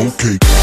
Okay. 0.00 0.59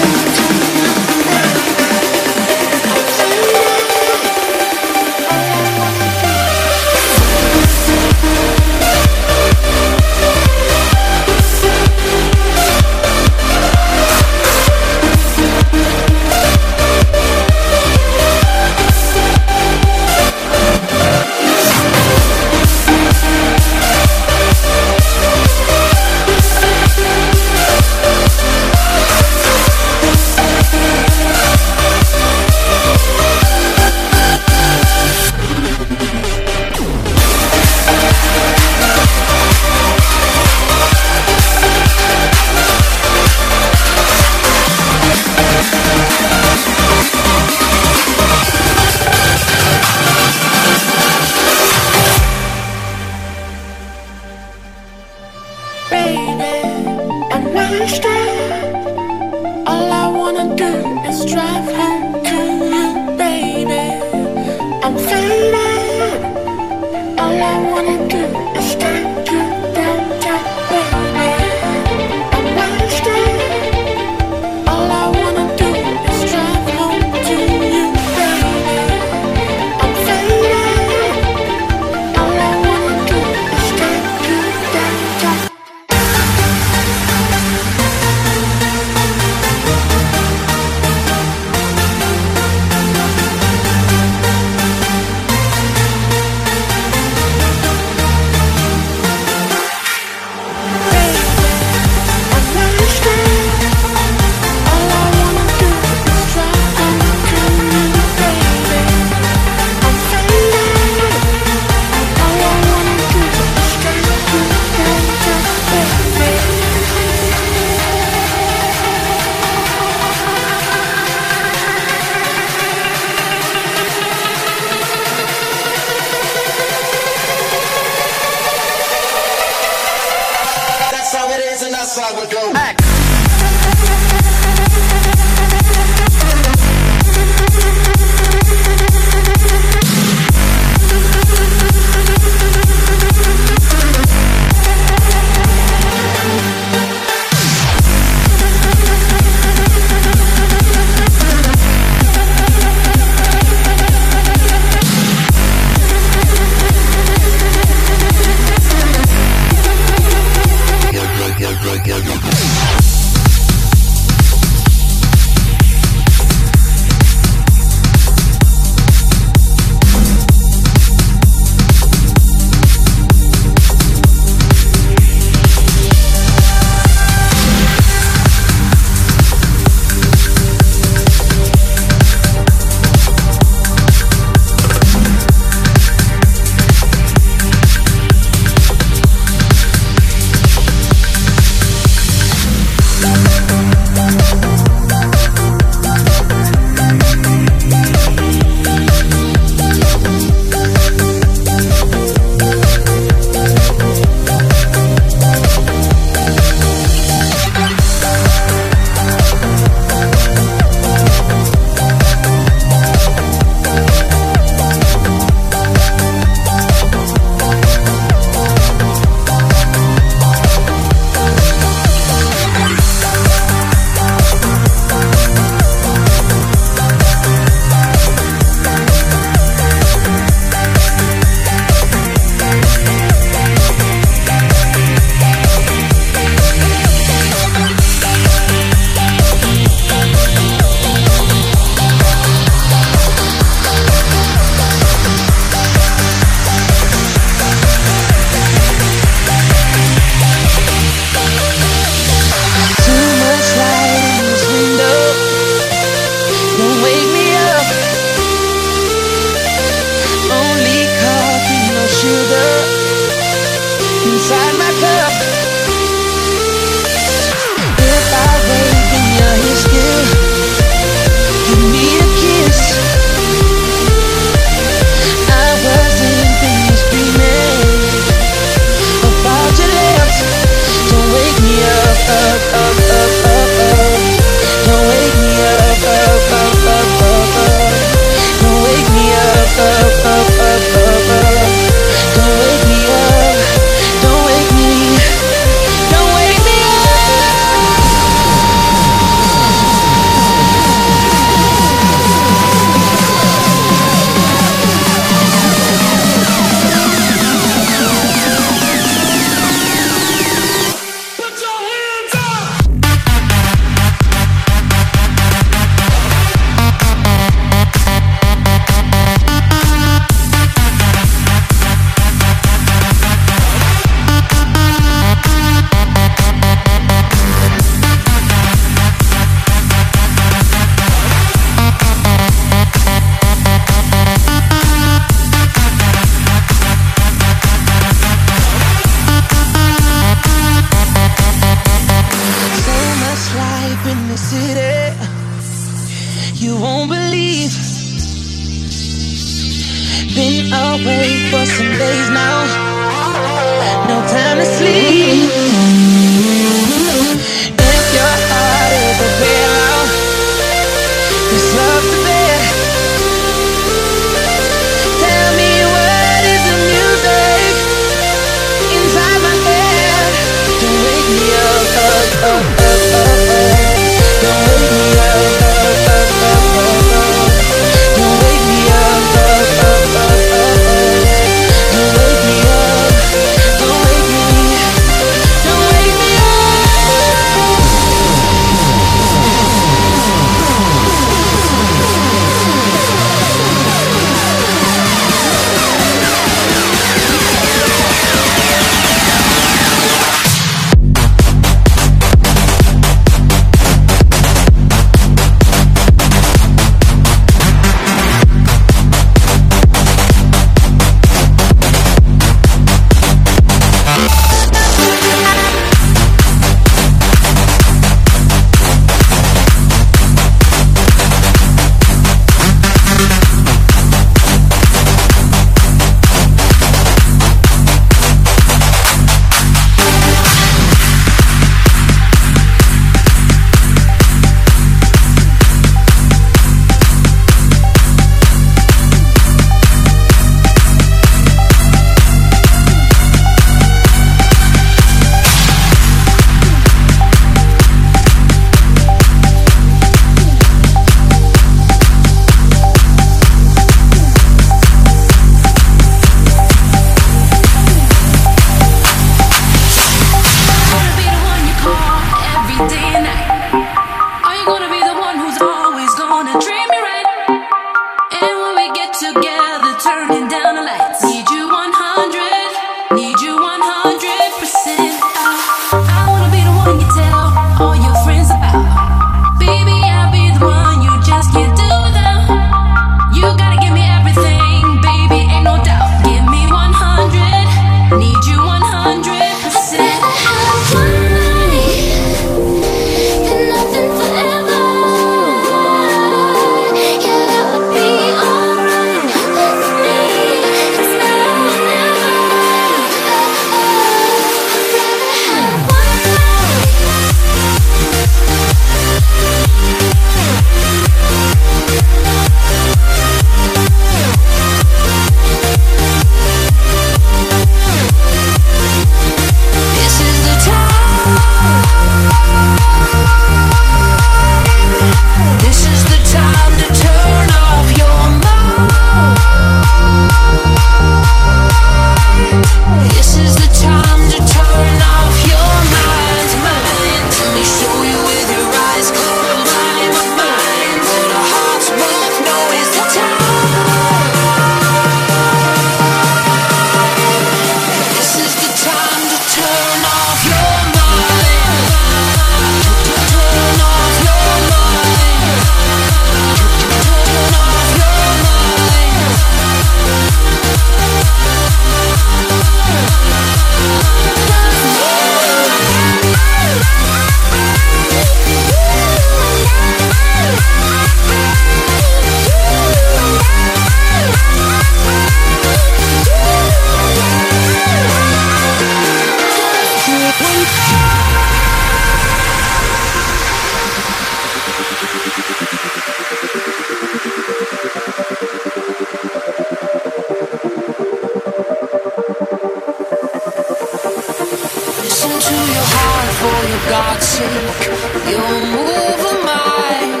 Listen 594.88 595.20
to 595.20 595.34
your 595.52 595.66
heart 595.76 596.10
for 596.16 596.38
your 596.48 596.64
God's 596.70 597.06
sake. 597.06 597.68
You'll 598.08 598.40
move 598.56 599.00
a 599.04 599.16
mile. 599.28 600.00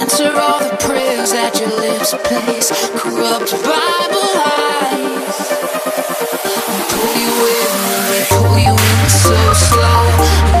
Answer 0.00 0.32
all 0.32 0.58
the 0.58 0.72
prayers 0.80 1.30
that 1.32 1.60
your 1.60 1.68
lips 1.68 2.14
place. 2.24 2.72
Corrupt 2.96 3.52
Bible 3.52 4.26
lies. 4.40 5.36
Pull 6.88 7.12
you 7.20 7.32
in, 7.52 7.72
pull 8.32 8.56
you 8.58 8.72
in 8.72 9.08
so 9.10 9.36
slow. 9.52 10.57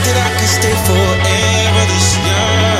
That 0.00 0.16
I 0.16 0.28
could 0.38 0.48
stay 0.48 0.74
forever 0.88 1.84
this 1.92 2.16
young, 2.24 2.71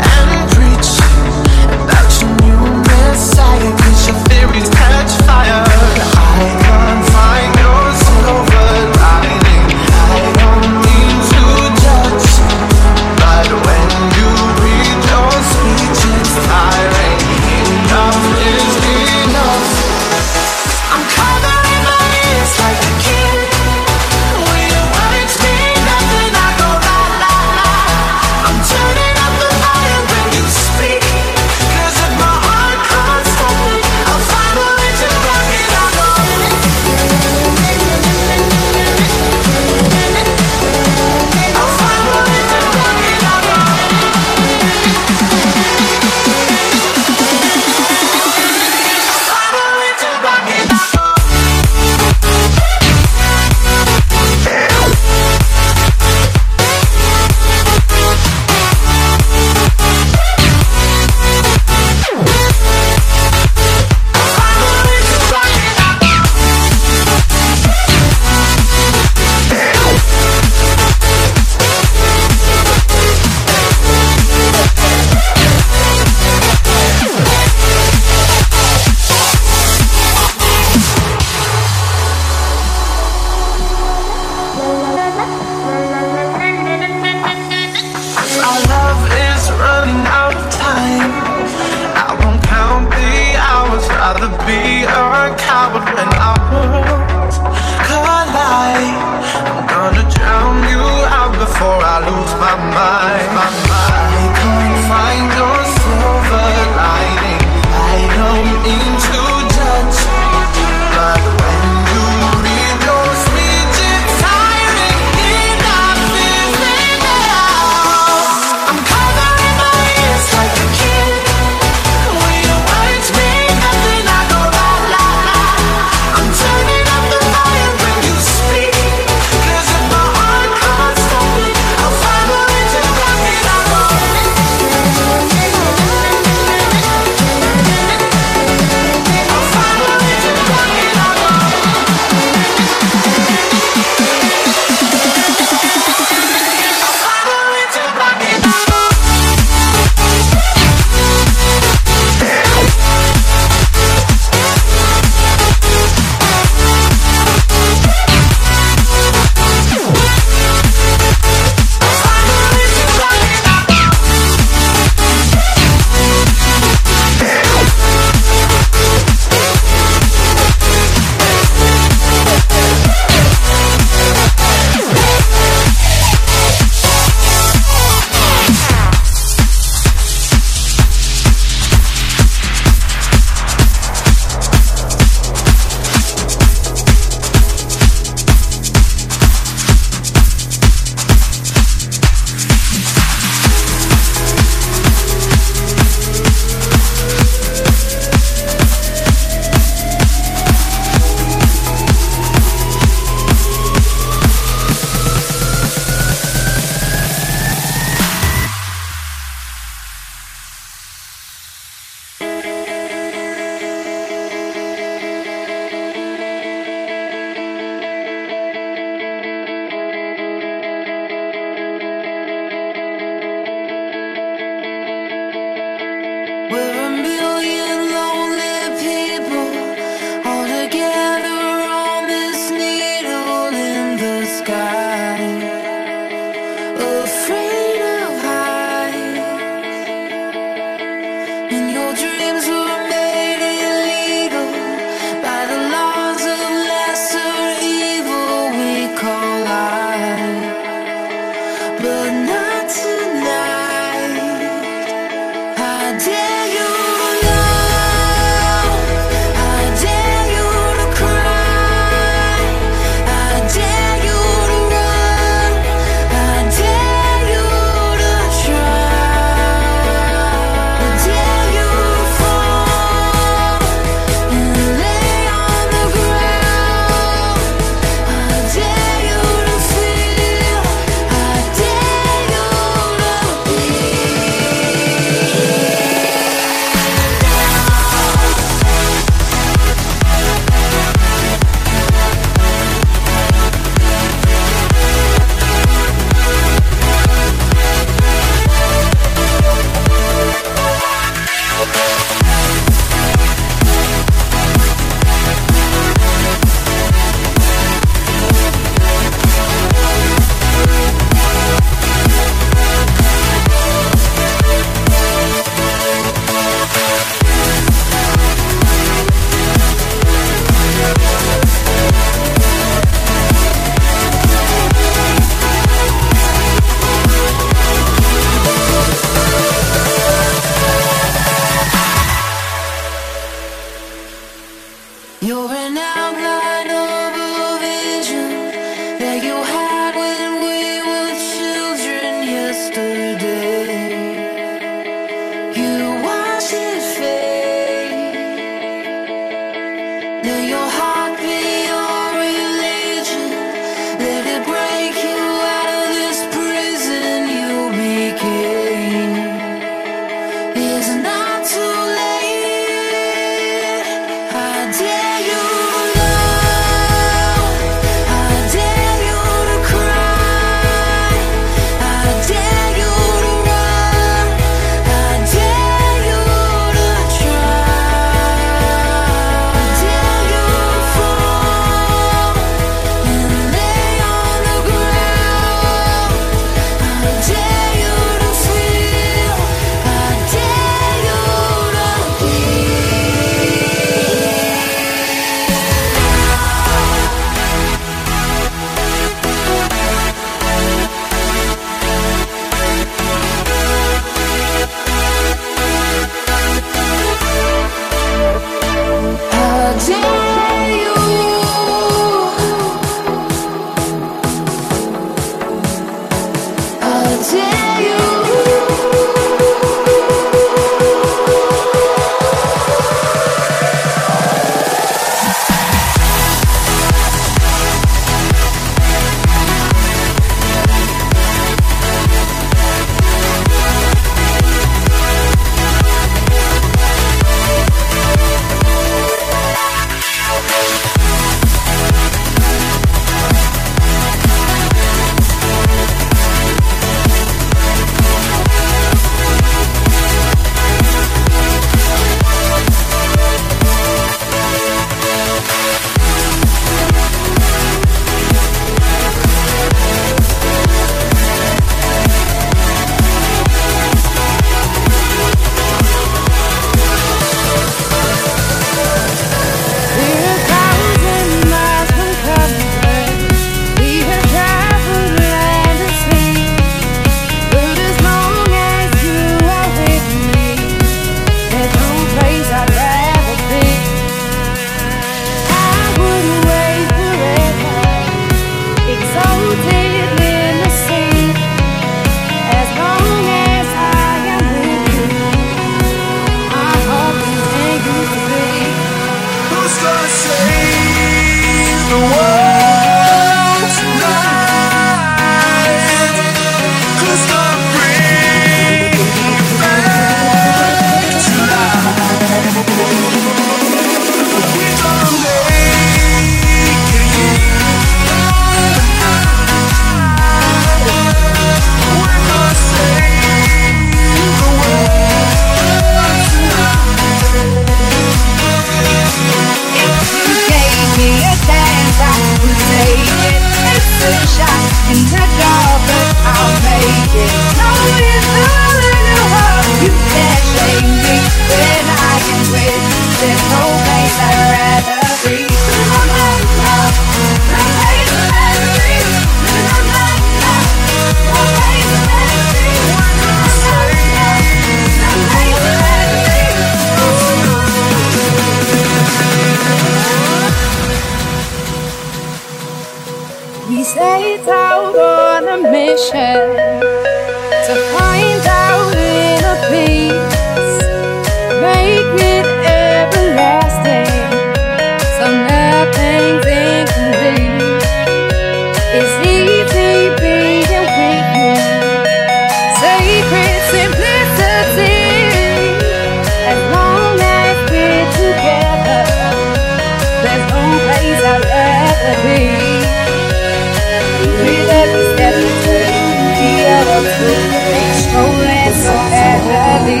It's 596.98 598.08
rolling 598.16 598.72
so 598.72 598.96
heavily. 599.12 600.00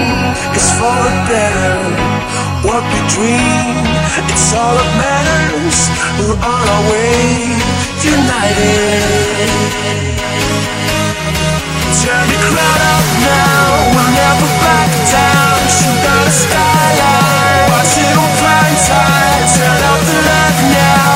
It's 0.56 0.70
for 0.80 0.96
the 1.04 1.12
better. 1.28 1.76
What 2.64 2.80
we 2.88 3.00
dream, 3.12 3.84
it's 4.32 4.48
all 4.56 4.72
that 4.80 4.90
matters. 4.96 5.92
We're 6.16 6.40
on 6.40 6.64
our 6.72 6.84
way, 6.88 7.52
united. 8.00 9.44
Turn 12.00 12.24
the 12.32 12.38
crowd 12.48 12.80
up 12.80 13.06
now. 13.28 13.92
We'll 13.92 14.12
never 14.16 14.48
back 14.64 14.88
down. 15.12 15.56
Shoot 15.68 16.00
down 16.00 16.24
the 16.24 16.32
skyline. 16.32 17.76
Watch 17.76 17.92
it 17.92 18.16
on 18.16 18.30
prime 18.40 18.78
time. 18.88 19.44
Turn 19.52 19.80
off 19.84 20.00
the 20.00 20.16
light 20.16 20.58
now. 20.72 21.12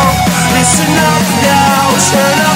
Listen 0.60 0.92
up 0.92 1.24
now. 1.40 1.88
Turn 2.12 2.36
up. 2.44 2.49